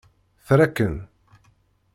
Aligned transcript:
Tra-ken! 0.45 0.95